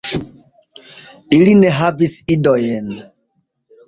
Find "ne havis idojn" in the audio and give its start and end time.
1.59-2.89